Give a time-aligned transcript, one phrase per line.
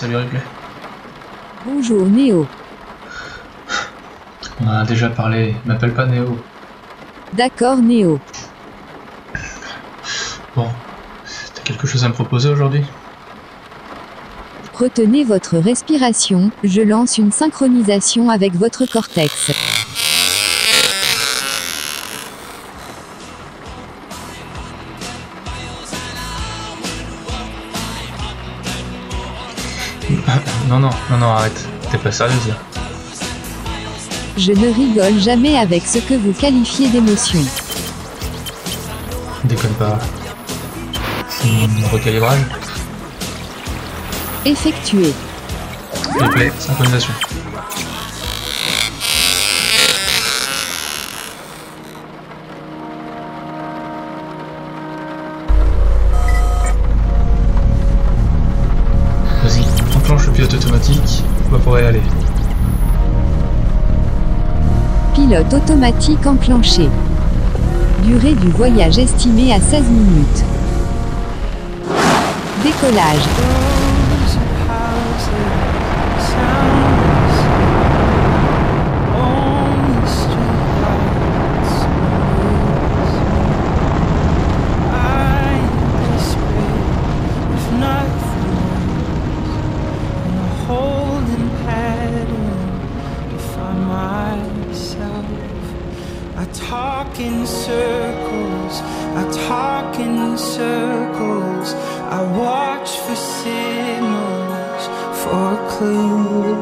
[0.00, 0.40] Salut Ripley.
[1.66, 2.46] Bonjour Néo.
[4.62, 5.54] On en a déjà parlé.
[5.66, 6.38] M'appelle pas Néo.
[7.34, 8.18] D'accord Néo.
[10.56, 10.68] Bon.
[11.54, 12.82] T'as quelque chose à me proposer aujourd'hui?
[14.72, 19.52] Retenez votre respiration, je lance une synchronisation avec votre cortex.
[30.70, 31.68] Non, non, non, non, arrête.
[31.90, 32.54] T'es pas sérieuse là
[34.38, 37.40] Je ne rigole jamais avec ce que vous qualifiez d'émotion.
[39.42, 39.98] Déconne pas.
[41.42, 42.38] Hmm, recalibrage
[44.44, 45.12] Effectué.
[46.20, 47.14] Replay, synchronisation.
[60.40, 62.02] Pilote automatique, on y aller.
[65.14, 66.88] Pilote automatique enclenché.
[68.04, 70.44] Durée du voyage estimée à 16 minutes.
[72.64, 73.20] Décollage.
[105.80, 106.54] Clue.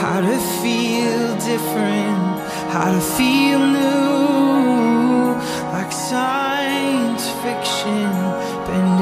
[0.00, 2.32] How to feel different,
[2.74, 5.34] how to feel new.
[5.74, 8.08] Like science fiction,
[8.66, 9.01] bending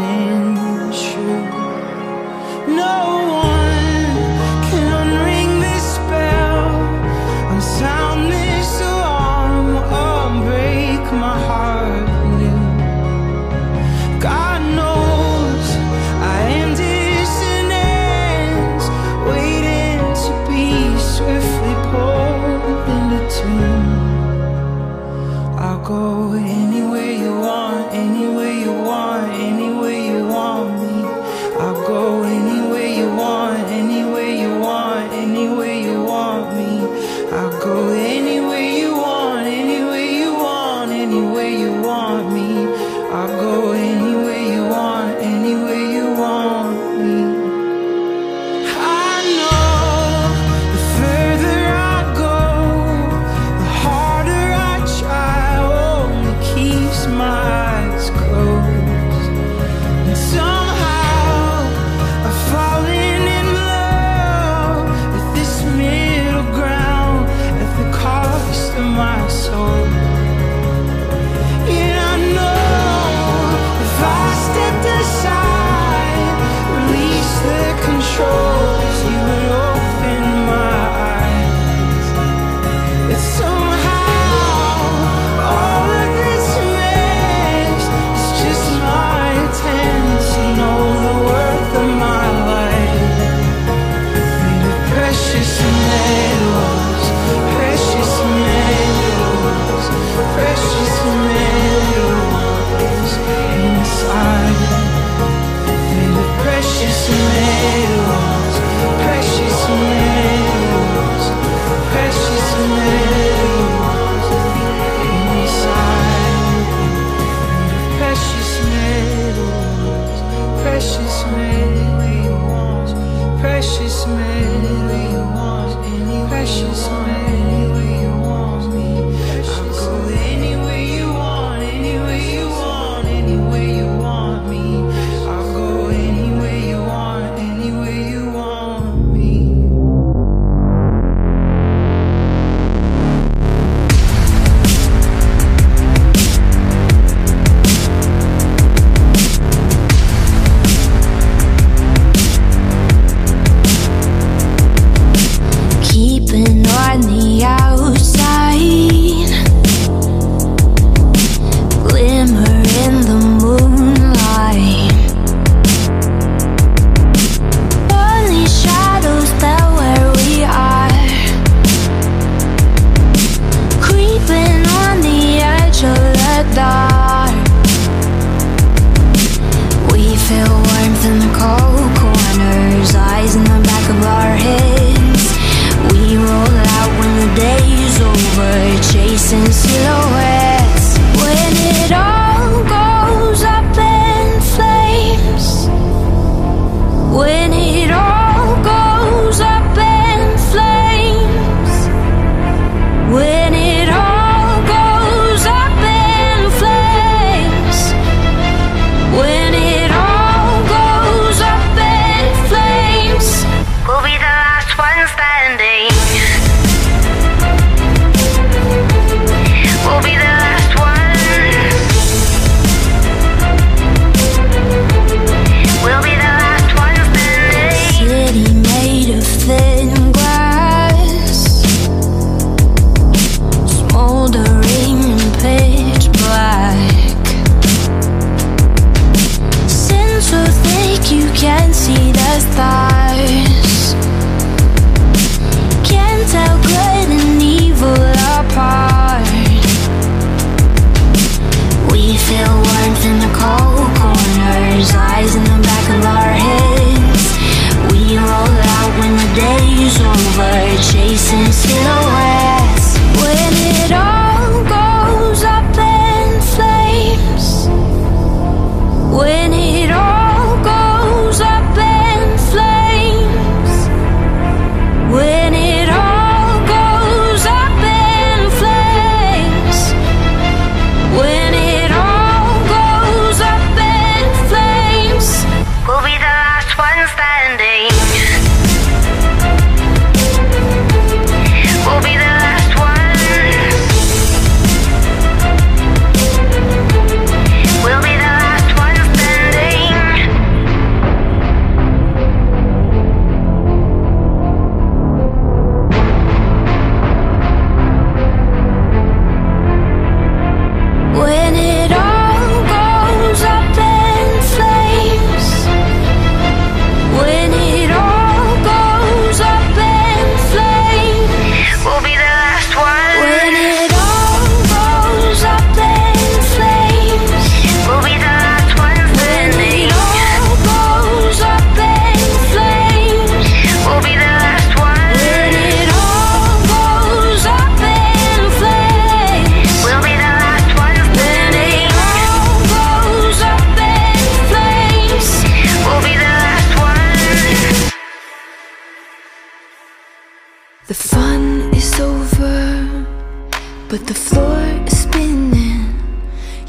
[353.90, 355.98] But the floor is spinning.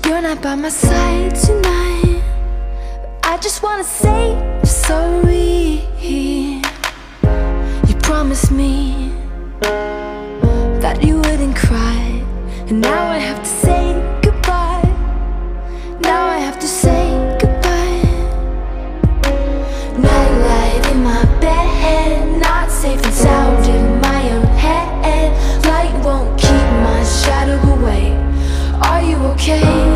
[0.04, 2.20] You're not by my side tonight.
[3.24, 4.24] I just wanna say
[4.64, 5.86] sorry.
[7.88, 9.14] You promised me
[10.82, 12.24] That you wouldn't cry.
[12.70, 13.81] And now I have to say
[29.52, 29.91] Hey.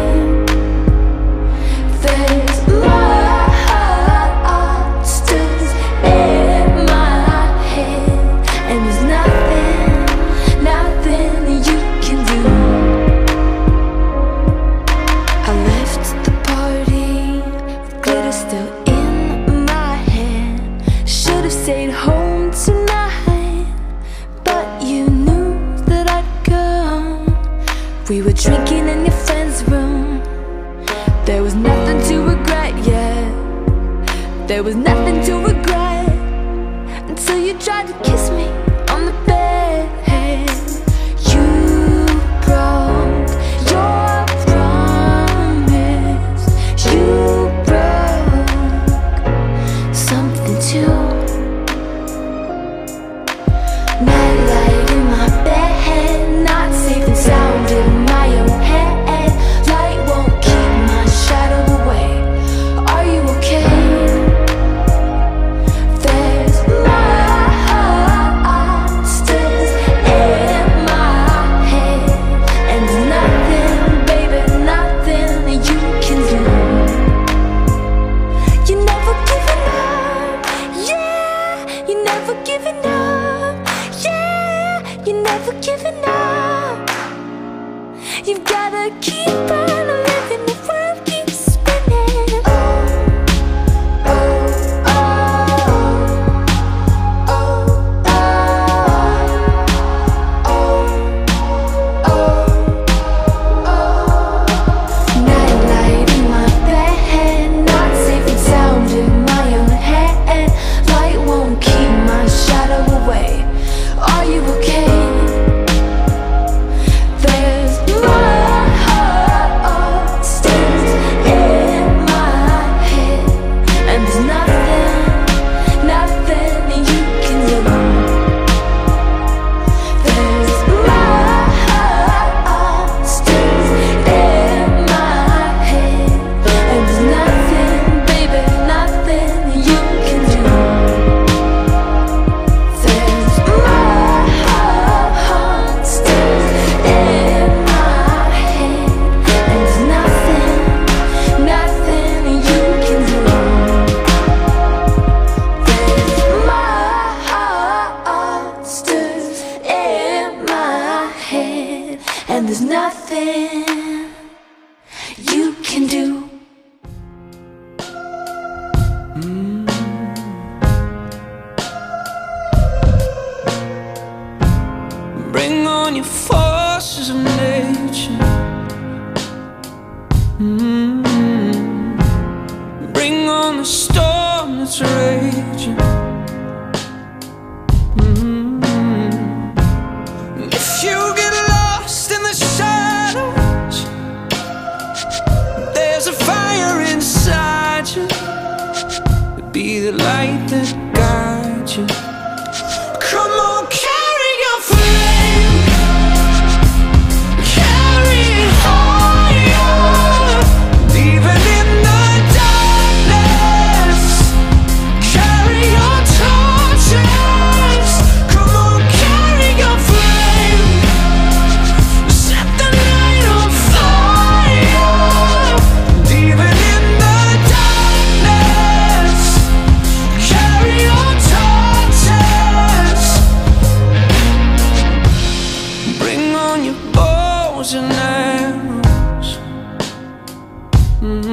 [199.85, 200.44] the light.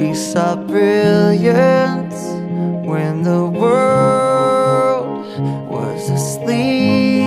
[0.01, 2.25] We saw brilliance
[2.89, 5.27] when the world
[5.69, 7.21] was asleep.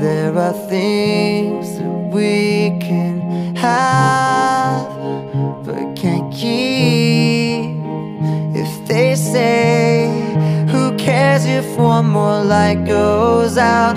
[0.00, 4.88] There are things that we can have
[5.62, 7.76] but can't keep.
[8.56, 10.08] If they say,
[10.70, 13.96] Who cares if one more light goes out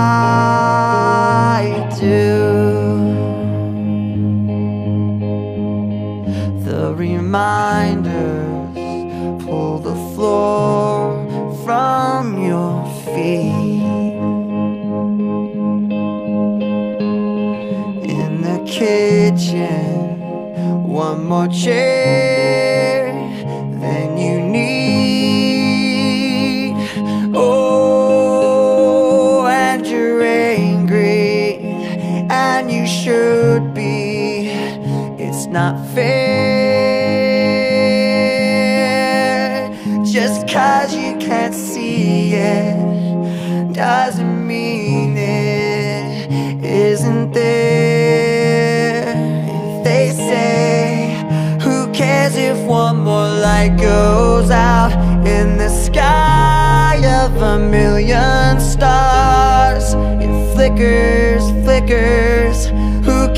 [40.51, 49.13] cause you can't see it doesn't mean it isn't there.
[49.47, 51.25] If they say,
[51.61, 54.91] Who cares if one more light goes out
[55.25, 59.93] in the sky of a million stars?
[60.21, 62.70] It flickers, flickers.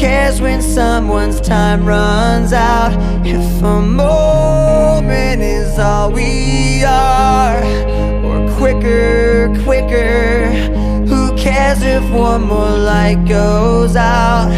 [0.03, 2.91] Who cares when someone's time runs out?
[3.25, 7.63] If a moment is all we are,
[8.25, 10.49] or quicker, quicker.
[11.07, 14.49] Who cares if one more light goes out?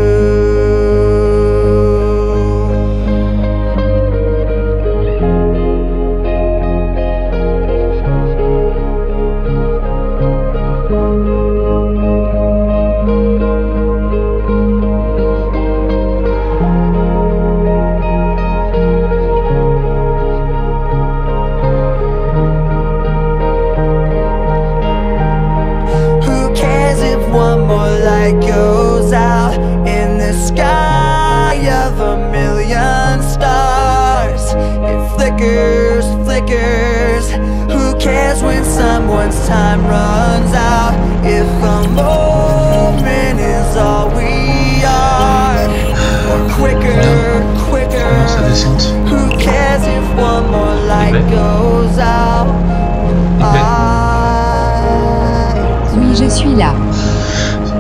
[55.95, 56.73] Oui, je suis là.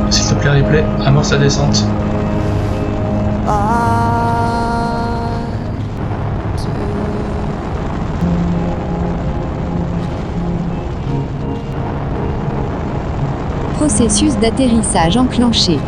[0.09, 1.85] S'il te plaît, replay, amorce la descente.
[13.75, 15.79] Processus d'atterrissage enclenché.